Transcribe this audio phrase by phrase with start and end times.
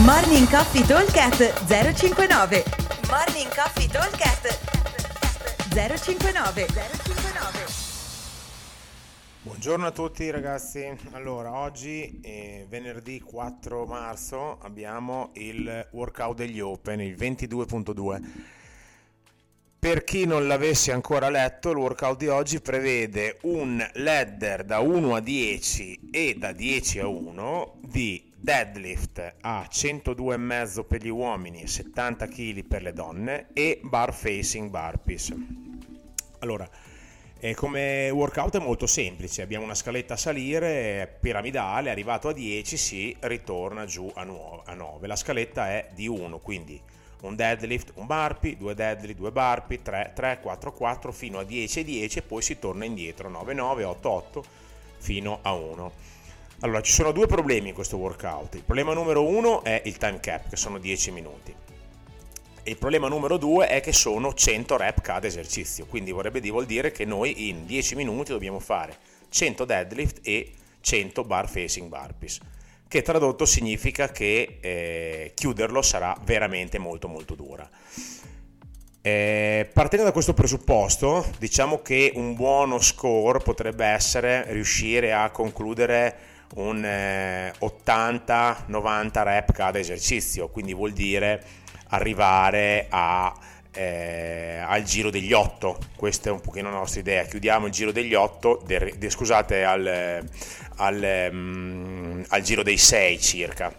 [0.00, 2.64] Morning Coffee Talkcast 059
[3.10, 4.58] Morning Coffee Talkcast
[5.68, 7.66] 059 059
[9.42, 17.02] Buongiorno a tutti ragazzi, allora oggi è venerdì 4 marzo abbiamo il workout degli Open,
[17.02, 18.20] il 22.2
[19.78, 25.14] per chi non l'avesse ancora letto, il workout di oggi prevede un ladder da 1
[25.14, 31.68] a 10 e da 10 a 1 di deadlift a 102,5 per gli uomini e
[31.68, 35.32] 70 kg per le donne e bar facing burpees.
[36.40, 36.68] Allora,
[37.38, 42.76] eh, come workout è molto semplice, abbiamo una scaletta a salire piramidale, arrivato a 10
[42.76, 45.06] si ritorna giù a 9.
[45.06, 46.80] La scaletta è di 1, quindi
[47.20, 51.84] un deadlift, un burpee, due deadlift, due burpee, 3, 3, 4, 4 fino a 10
[51.84, 54.44] 10 e poi si torna indietro 9, 9, 8, 8
[54.98, 55.92] fino a 1.
[56.60, 58.54] Allora, ci sono due problemi in questo workout.
[58.54, 61.54] Il problema numero uno è il time cap, che sono 10 minuti.
[62.62, 66.52] E il problema numero due è che sono 100 rep cada esercizio, quindi vorrebbe dire,
[66.52, 68.96] vuol dire che noi in 10 minuti dobbiamo fare
[69.28, 72.38] 100 deadlift e 100 bar facing burpees
[72.92, 77.66] che tradotto significa che eh, chiuderlo sarà veramente molto molto dura.
[79.00, 86.31] Eh, partendo da questo presupposto, diciamo che un buono score potrebbe essere riuscire a concludere
[86.54, 91.42] un eh, 80-90 rep cada esercizio, quindi vuol dire
[91.88, 93.34] arrivare a
[93.74, 97.90] eh, al giro degli 8, questa è un pochino la nostra idea, chiudiamo il giro
[97.90, 100.22] degli 8, de, de, scusate, al,
[100.76, 103.74] al, um, al giro dei 6 circa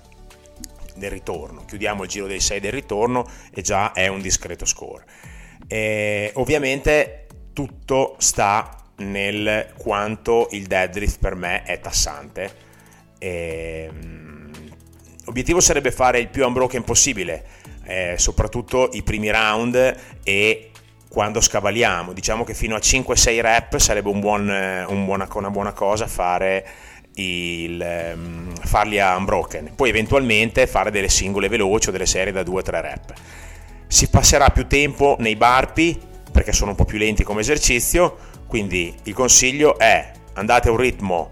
[0.96, 5.06] del ritorno, chiudiamo il giro dei 6 del ritorno e già è un discreto score.
[5.68, 12.56] E, ovviamente tutto sta nel quanto il deadlift per me è tassante.
[13.18, 14.52] E, um,
[15.26, 17.46] l'obiettivo sarebbe fare il più unbroken possibile,
[17.86, 20.72] eh, soprattutto i primi round e
[21.10, 22.14] quando scavaliamo.
[22.14, 24.48] Diciamo che fino a 5-6 rep sarebbe un buon,
[24.88, 26.66] un buona, una buona cosa fare
[27.16, 32.42] il, um, farli a unbroken, poi eventualmente fare delle singole veloci o delle serie da
[32.42, 33.14] 2-3 rep.
[33.88, 36.00] Si passerà più tempo nei barpi
[36.32, 38.18] perché sono un po' più lenti come esercizio,
[38.54, 41.32] quindi il consiglio è andate a un ritmo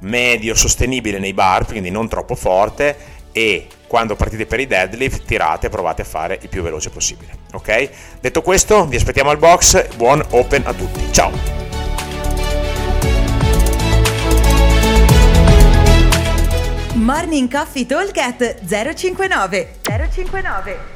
[0.00, 2.96] medio sostenibile nei barpi, quindi non troppo forte
[3.30, 7.38] e quando partite per i deadlift tirate e provate a fare il più veloce possibile.
[7.52, 7.90] Ok?
[8.20, 11.12] Detto questo, vi aspettiamo al box, buon open a tutti.
[11.12, 11.30] Ciao!
[16.94, 19.68] Morning Coffee Talk 059
[20.10, 20.95] 059